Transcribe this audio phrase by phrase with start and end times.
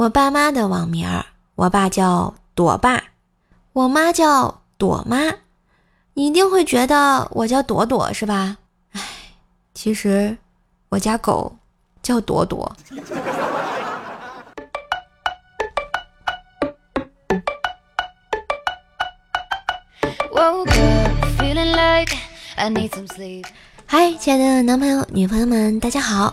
[0.00, 1.26] 我爸妈的网名儿，
[1.56, 3.04] 我爸叫朵爸，
[3.74, 5.30] 我妈叫朵妈。
[6.14, 8.56] 你一定会觉得我叫朵朵是吧？
[8.92, 9.02] 唉，
[9.74, 10.38] 其实
[10.88, 11.54] 我家狗
[12.02, 12.74] 叫朵朵。
[23.84, 26.32] 嗨，亲爱的男朋友、女朋友们，大家好，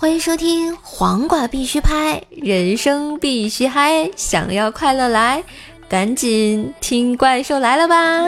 [0.00, 5.42] 欢迎收听《黄瓜必须拍，人生必须嗨》，想要快乐来，
[5.88, 8.24] 赶紧听怪兽来了吧！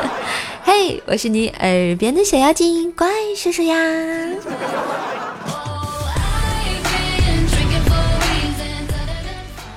[0.64, 3.06] 嘿，我是你耳边的小妖精怪
[3.36, 3.76] 叔叔呀。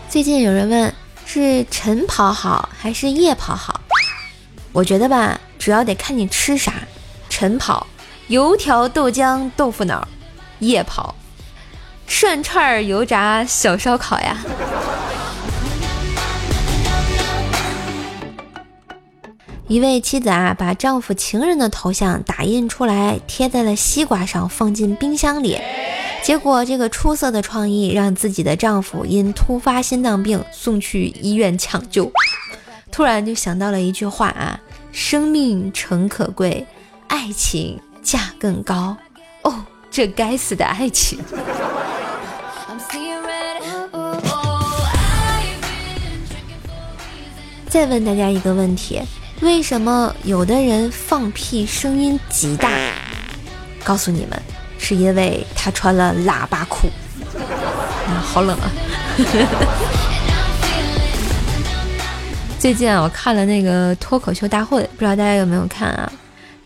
[0.07, 0.93] 最近有人问，
[1.25, 3.81] 是晨跑好还是夜跑好？
[4.71, 6.71] 我觉得吧，主要得看你吃啥。
[7.27, 7.85] 晨跑，
[8.29, 10.07] 油条、豆浆、豆腐脑；
[10.59, 11.13] 夜跑，
[12.07, 14.37] 涮串、油炸、小烧烤呀。
[19.67, 25.59] 一位妻子啊，把丈夫情人的头像打印出来，贴在了西瓜上，放进冰箱里。
[26.21, 32.11] 结果，这个出色的创意让自己的丈夫因突发心脏病送去医院抢救。
[32.91, 34.59] 突然就想到了一句话啊：
[34.91, 36.65] 生命诚可贵。
[37.07, 38.97] 爱情价更高
[39.43, 41.19] 哦，这该死的爱情！
[47.75, 49.01] 再问大家一个问题：
[49.41, 52.69] 为什么有的人放屁声音极大？
[53.83, 54.41] 告诉你们，
[54.79, 56.87] 是因为他穿了喇叭裤。
[58.07, 58.71] 啊，好冷啊！
[62.57, 66.09] 最近啊，我看了那个脱口秀大会，不知道大家有没有看啊？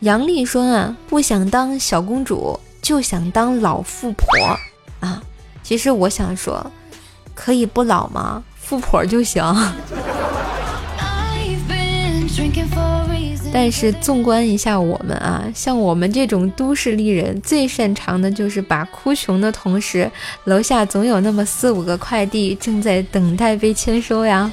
[0.01, 4.27] 杨丽说啊，不想当小公主，就想当老富婆
[4.99, 5.19] 啊。
[5.63, 6.71] 其实我想说，
[7.33, 8.43] 可以不老吗？
[8.61, 9.43] 富婆就行。
[13.61, 20.09] 但是纵观一下我们啊，像我们这种都市丽人，最擅长的就是把哭穷的同时，
[20.45, 24.49] 楼下总有那么四五个快递正在等待被签收呀。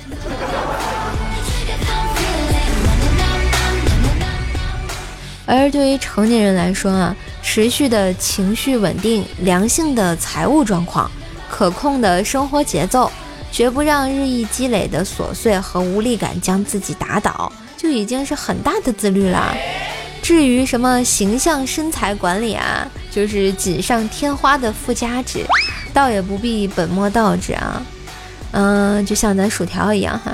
[5.47, 11.09] 而对于成年人来说啊，持续的情绪稳定、良性的财务状况、
[11.49, 13.09] 可控的生活节奏，
[13.53, 19.55] 绝不让日益积累的琐碎和无力感将自己打倒，就已经是很大的自律了。
[20.23, 25.47] 至于什么形象身材管理啊，就是锦上添花的附加值，
[25.93, 27.83] 倒也不必本末倒置啊。
[28.51, 30.33] 嗯，就像咱薯条一样哈。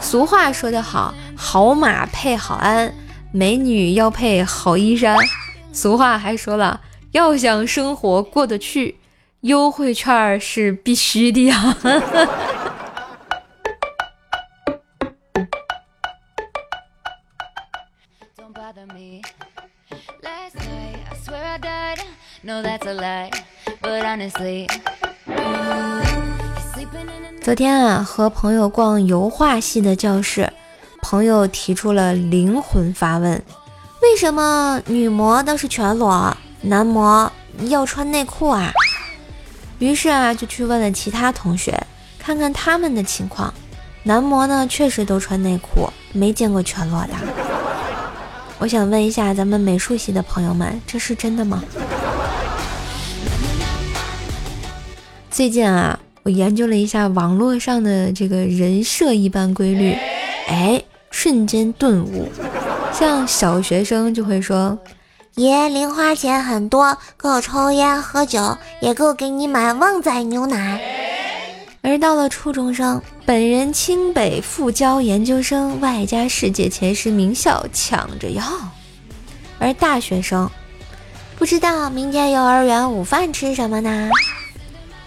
[0.00, 2.92] 俗话说得好，好马配好鞍。
[3.32, 5.16] 美女要配好衣衫，
[5.72, 6.80] 俗话还说了，
[7.12, 8.96] 要想生活过得去，
[9.42, 11.76] 优惠券是必须的呀。
[27.42, 30.52] 昨天啊，和朋友逛油画系的教室。
[31.00, 33.40] 朋友提出了灵魂发问：
[34.02, 37.30] 为什么女模都是全裸，男模
[37.68, 38.72] 要穿内裤啊？
[39.78, 41.80] 于是啊，就去问了其他同学，
[42.18, 43.54] 看看他们的情况。
[44.02, 47.10] 男模呢，确实都穿内裤，没见过全裸的。
[48.58, 51.62] 我想问一下咱们美术系的朋友们，这是真的吗？
[55.30, 59.96] 最近啊，我研究了一下网络上的这个人设一般规律，
[60.48, 60.82] 哎。
[61.12, 62.28] 瞬间顿悟，
[62.92, 64.78] 像小学生就会说
[65.34, 70.80] ：“爷零花钱很多，够抽烟喝酒，也够给你买旺仔牛奶。”
[71.82, 78.44] 而到了初中生，本人清北复交研究生，外加世界前十名校抢着要；
[79.58, 80.48] 而大学生，
[81.36, 84.08] 不知道明天幼儿园午饭吃什么呢？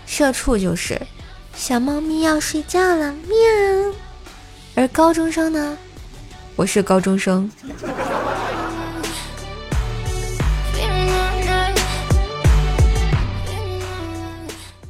[0.06, 1.02] 社畜就是
[1.56, 3.94] 小猫咪要睡觉了，喵。
[4.76, 5.78] 而高中生呢？
[6.56, 7.50] 我是高中生，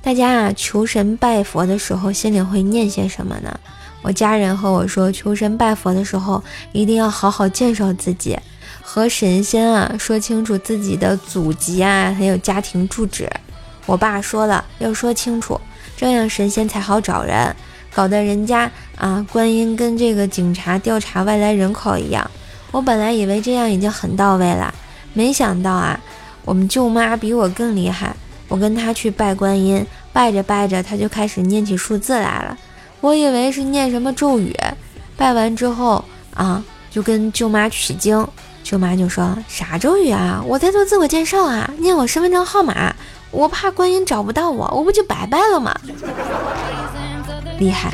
[0.01, 3.57] 大家啊，求神拜佛的时候心里会念些什么呢？
[4.01, 6.44] 我家人和我说，求神拜佛的时候
[6.74, 8.38] 一定要好好介绍自己，
[8.81, 13.30] 和神仙啊说清楚自己的祖籍啊，还有家庭住址。
[13.85, 15.59] 我爸说了，要说清楚，
[15.97, 17.56] 这样神仙才好找人。
[17.94, 22.30] 搞得人家啊，观音跟这个警察调查外来人口一样。
[22.71, 24.74] 我本来以为这样已经很到位了，
[25.13, 26.00] 没想到啊，
[26.44, 28.15] 我们舅妈比我更厉害。
[28.47, 32.57] 我跟她去拜观音，拜着拜着，他就开始念起数字来了。
[33.00, 34.56] 我以为是念什么咒语。
[35.15, 36.03] 拜完之后
[36.33, 38.27] 啊，就跟舅妈取经。
[38.63, 40.41] 舅妈就说：“啥咒语啊？
[40.47, 42.95] 我在做自我介绍啊，念我身份证号码。
[43.33, 45.75] 我怕观音找不到我，我不就白拜了吗？
[47.57, 47.91] 厉害！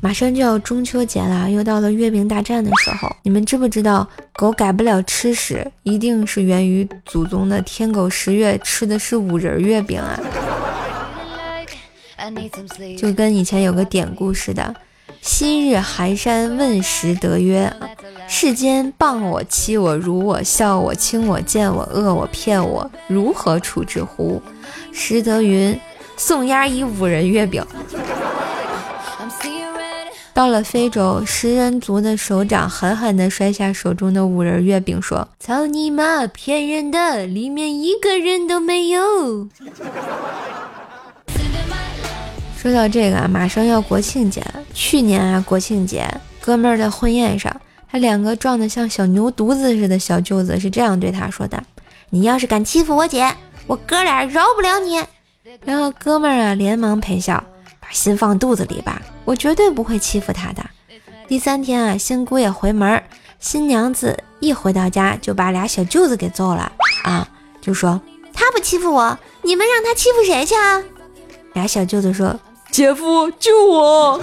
[0.00, 3.14] 马上就要中秋节了，又到了月饼大战的时候。
[3.22, 10.18] 你们知不知道，狗改不了吃屎，一定是源于祖宗的天狗十月吃的是五仁月饼啊！
[12.98, 14.74] 就跟以前有个典故似的。”
[15.22, 17.72] 昔日寒山问时得曰
[18.34, 24.40] ：“世间谤我、欺我、辱我、笑我、轻我、贱我、恶我、骗我，如何处置乎？”
[24.90, 25.78] 时得云
[26.16, 27.62] ：“送丫一五仁月饼。”
[30.32, 39.46] 到了非洲，食人族的首长狠狠地摔下手中的五仁月饼，说：“操你妈，骗人的，里面一个人都没有。”
[42.56, 44.54] 说到这个啊，马上要国庆节了。
[44.72, 46.08] 去年啊，国庆节，
[46.40, 47.54] 哥们儿的婚宴上，
[47.92, 51.62] 他两个壮得像小牛犊子似的小舅子是这样对他说的
[52.08, 53.30] ：“你要是敢欺负我姐，
[53.66, 55.04] 我哥俩饶不了你。”
[55.62, 57.44] 然后哥们儿啊，连忙陪笑，
[57.78, 60.64] 把心放肚子里吧，我绝对不会欺负他的。
[61.28, 63.02] 第三天啊，新姑也回门，
[63.38, 66.72] 新娘子一回到家就把俩小舅子给揍了
[67.04, 67.28] 啊，
[67.60, 68.00] 就说
[68.32, 70.82] 他不欺负我，你们让他欺负谁去啊？
[71.52, 72.40] 俩小舅子说。
[72.70, 74.18] 姐夫救我！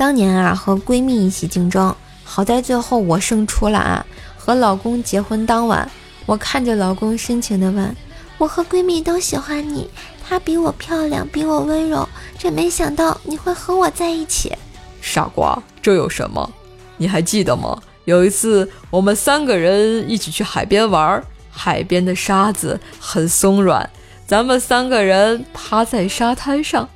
[0.00, 1.94] 当年啊，和闺蜜一起竞争，
[2.24, 4.06] 好在最后我胜出了啊。
[4.34, 5.86] 和老公结婚当晚，
[6.24, 7.94] 我看着老公深情的问
[8.38, 9.90] ：“我和闺蜜都喜欢你，
[10.26, 12.08] 她比我漂亮，比我温柔，
[12.38, 14.56] 真没想到你会和我在一起。”
[15.02, 16.50] 傻瓜，这有什么？
[16.96, 17.78] 你还记得吗？
[18.06, 21.22] 有一次我们三个人一起去海边玩。
[21.50, 23.90] 海边的沙子很松软，
[24.26, 26.88] 咱们三个人趴在沙滩上。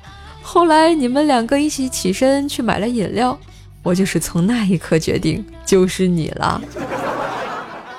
[0.47, 3.37] 后来你们两个一起起身去买了饮料，
[3.81, 6.61] 我就是从那一刻决定就是你了。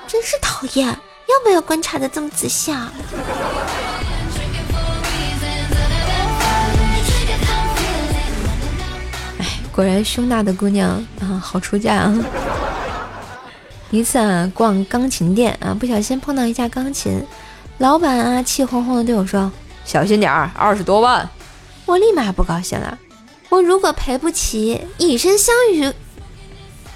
[0.07, 0.95] 真是讨厌，要
[1.43, 2.91] 不要观察的这么仔细啊？
[9.39, 12.17] 哎，果然胸大的姑娘啊，好出嫁啊。
[13.91, 17.21] 一次啊，逛钢琴店啊，不小心碰到一架钢琴，
[17.79, 19.51] 老板啊气哄哄的对我说
[19.83, 21.29] ：“小心点儿，二十多万。”
[21.87, 22.99] 我立马不高兴了。
[23.49, 25.91] 我如果赔不起，以身相许。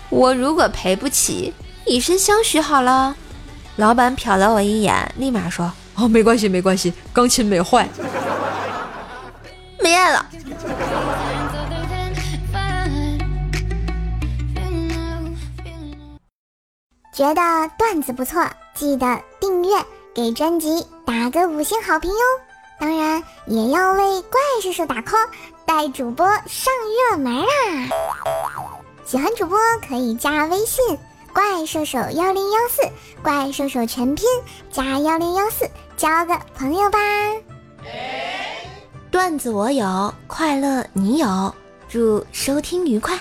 [0.10, 1.54] 我如果赔不起，
[1.86, 3.16] 以身相许好了。
[3.78, 7.88] 老板瞟了我一眼，立马说：“哦，没关系，没关系，钢琴没坏，
[9.80, 10.26] 没爱了。”
[17.16, 17.42] 觉得
[17.78, 19.70] 段子不错，记得订阅，
[20.14, 22.18] 给专辑打个五星好评哟！
[22.82, 25.30] 当然也要为怪叔叔打 call，
[25.68, 26.74] 带主播上
[27.12, 27.46] 热门啦！
[29.06, 29.56] 喜欢主播
[29.88, 30.84] 可以加微信
[31.32, 32.82] “怪兽手幺零幺四”，
[33.22, 34.26] 怪兽手全拼
[34.72, 36.98] 加幺零幺四，交个朋友吧！
[39.12, 41.54] 段子我有，快乐你有，
[41.88, 43.16] 祝收听愉快！